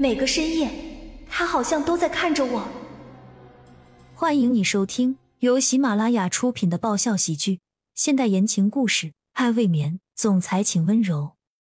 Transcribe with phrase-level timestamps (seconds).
[0.00, 0.70] 每个深夜，
[1.28, 2.66] 他好像都在看着我。
[4.14, 7.60] 欢迎你收听由喜马拉雅出品的爆笑喜剧、
[7.94, 11.32] 现代言情故事《爱未眠》，总裁请温柔。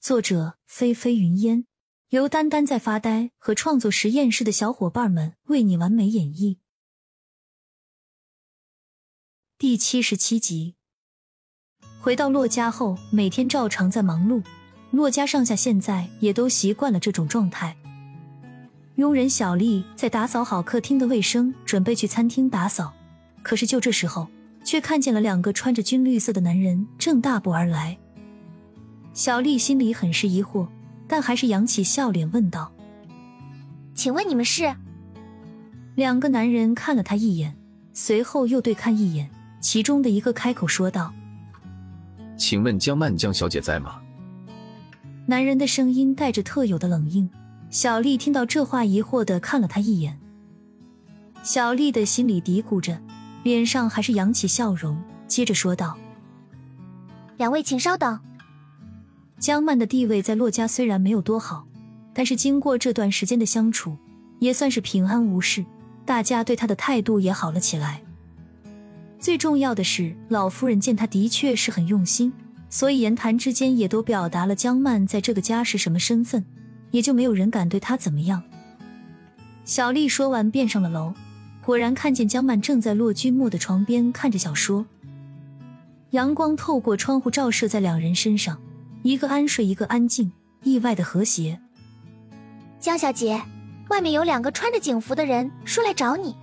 [0.00, 1.66] 作者：菲菲云烟，
[2.08, 6.56] 由丹丹在发呆和创作实验室的小伙伴们为你完美演绎。
[9.58, 10.76] 第七十七集。
[12.00, 14.42] 回到洛家后，每天照常在忙碌。
[14.90, 17.76] 洛家上下现在也都习惯了这种状态。
[18.96, 22.94] 佣人小丽在打扫好客厅的卫生，准备去餐厅打扫。
[23.42, 24.26] 可是就这时候，
[24.64, 27.98] 却看见了两个穿着军绿色的男人正大步而来。
[29.12, 30.66] 小丽心里很是疑惑，
[31.06, 32.72] 但还是扬起笑脸问道
[33.94, 34.74] ：“请问你们是？”
[35.94, 37.54] 两个男人看了他一眼，
[37.92, 41.12] 随后又对看一眼，其中的一个开口说道。
[42.38, 44.00] 请问江曼江小姐在吗？
[45.26, 47.28] 男人的声音带着特有的冷硬。
[47.70, 50.18] 小丽听到这话，疑惑的看了他一眼。
[51.42, 53.00] 小丽的心里嘀咕着，
[53.42, 55.96] 脸上还是扬起笑容，接着说道
[57.36, 58.20] ：“两位，请稍等。”
[59.38, 61.66] 江曼的地位在洛家虽然没有多好，
[62.14, 63.96] 但是经过这段时间的相处，
[64.38, 65.64] 也算是平安无事，
[66.04, 68.02] 大家对她的态度也好了起来。
[69.18, 72.32] 最重要的是，老夫人见她的确是很用心，
[72.70, 76.44] 所以言谈之间也都表达了江曼在这个家是什么身份，
[76.96, 78.42] 也就没有人敢对她怎么样。
[79.66, 81.12] 小丽说完，便上了楼，
[81.62, 84.86] 果然看见江曼正在骆君莫的床边看着小说，
[86.12, 88.58] 阳光透过窗户照射在两人身上，
[89.02, 91.60] 一个安睡，一个安静，意外的和谐。
[92.80, 93.42] 江小姐，
[93.90, 96.34] 外面有两个穿着警服的人说来找你。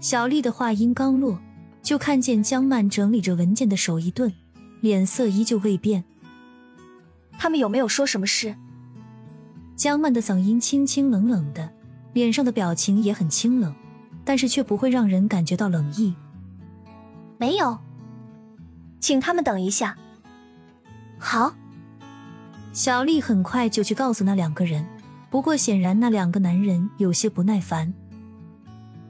[0.00, 1.38] 小丽的话音刚落。
[1.82, 4.32] 就看见江曼整理着文件的手一顿，
[4.80, 6.02] 脸色依旧未变。
[7.38, 8.56] 他们有没有说什么事？
[9.76, 11.70] 江曼的嗓音清清冷冷的，
[12.14, 13.74] 脸上的表情也很清冷，
[14.24, 16.14] 但是却不会让人感觉到冷意。
[17.36, 17.78] 没有，
[18.98, 19.98] 请他们等一下。
[21.18, 21.54] 好，
[22.72, 24.86] 小丽很快就去告诉那两个人。
[25.28, 27.92] 不过显然那两个男人有些不耐烦。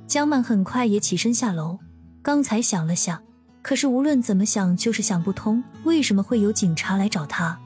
[0.08, 1.78] 江曼很快也起身下楼。
[2.22, 3.22] 刚才想了想，
[3.62, 7.56] 可是无论怎么想，就是想不通为什么会有警察来找他。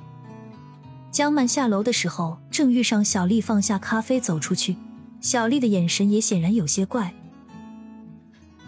[1.10, 4.76] 江曼下楼的时候，正遇上小丽放下咖啡走出去，
[5.20, 7.12] 小丽的眼神也显然有些怪。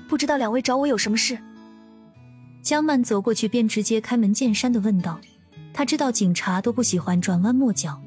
[0.08, 1.38] 不知道两位找我有什么事？
[2.60, 5.20] 江曼走过去，便直接开门见山的问道。
[5.72, 7.98] 他知道警察都不喜欢转弯抹角，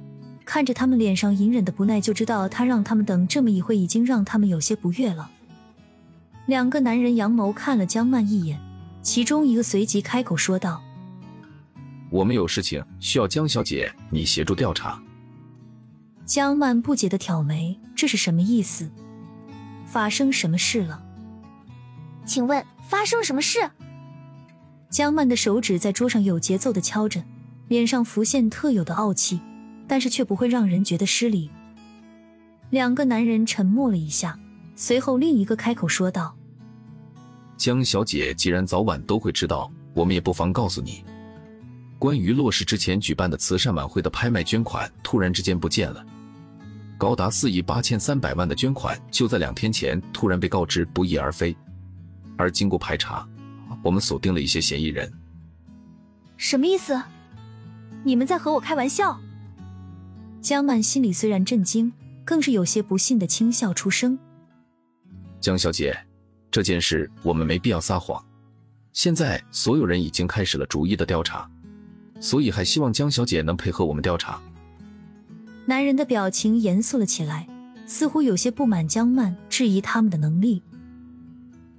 [0.44, 5.32] 看着他们脸上隐忍的不耐，就知道他让他们等这么一会，已经让他们有些不悦了。
[6.46, 8.60] 两个男人扬眸看了江曼一眼，
[9.02, 10.84] 其中一个随即开口说道
[12.16, 15.02] ：“我们有事情需要江小姐你协助调查。”
[16.26, 18.90] 江曼不解的挑眉：“这是什么意思？
[19.86, 21.04] 发生什么事了？
[22.26, 23.70] 请问发生什么事？”
[24.90, 27.22] 江曼的手指在桌上有节奏的敲着，
[27.68, 29.42] 脸上浮现特有的傲气，
[29.86, 31.52] 但是却不会让人觉得失礼。
[32.70, 34.40] 两个男人沉默了一下。
[34.78, 36.36] 随后，另一个开口说道
[37.56, 41.06] ：“江小姐，既然早晚都会知道，我们也不妨告诉你，
[41.98, 46.06] 关于洛氏之前举办的慈善晚会的拍卖捐款突然之间不见了，
[46.98, 51.56] 高达四亿八千三百万的捐款就在两天前突然被告知不翼而飞。
[52.38, 53.28] 而经过排查，
[53.82, 55.12] 我们锁定了一些嫌疑人。
[56.38, 57.02] 什么意思？
[58.04, 59.20] 你们在和我开玩笑？”
[60.42, 61.92] 江曼心里虽然震惊，
[62.24, 64.20] 更是有些不信的轻笑出声。
[65.40, 65.98] 江小姐，
[66.52, 68.24] 这件事我们没必要撒谎。
[68.92, 71.50] 现在所有人已经开始了逐一的调查，
[72.20, 74.42] 所以还希望江小姐能配合我们调查。
[75.66, 77.48] 男人的表情严肃了起来，
[77.86, 80.62] 似乎有些不满江曼质疑他们的能力。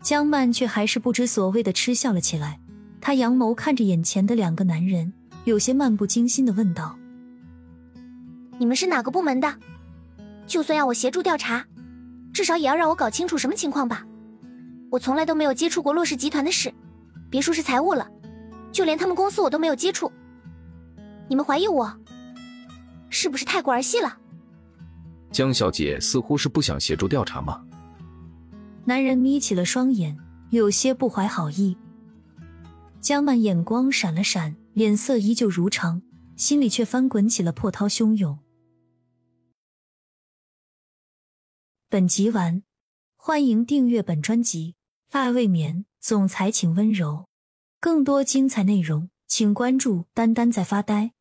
[0.02, 2.60] 江曼却还是不知所谓的嗤笑了起来。
[3.00, 5.12] 她扬眸看着眼前的两个男人，
[5.44, 6.96] 有些漫不经心的问道
[8.58, 9.54] ：“你们是哪个部门的？
[10.46, 11.64] 就算要我协助调查。”
[12.32, 14.04] 至少也要让我搞清楚什么情况吧。
[14.90, 16.70] 我从来都没有接触过洛氏集团的事，
[17.30, 18.06] 别说是财务了，
[18.70, 20.12] 就连他们公司我都没有接触。
[21.28, 21.98] 你们怀疑我，
[23.10, 24.18] 是不是太过儿戏了？
[25.32, 27.66] 江小姐似乎是不想协助调查吗？
[28.84, 30.16] 男人眯起了双眼，
[30.50, 31.76] 有些不怀好意。
[33.00, 36.02] 江曼眼光闪了闪，脸色依旧如常，
[36.36, 38.38] 心里却翻滚起了波涛汹涌。
[41.88, 42.62] 本集完，
[43.16, 44.76] 欢迎订阅本专辑
[45.18, 47.26] 《爱未眠》，总裁请温柔。
[47.80, 51.12] 更多精彩内容，请关注“丹丹在发呆”。